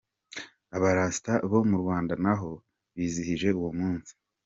Abarasta 0.75 1.33
bo 1.51 1.59
mu 1.69 1.75
Rwanda 1.81 2.13
nabo 2.23 2.51
bizihije 2.95 3.47
uwo 3.59 3.71
munsi. 3.79 4.13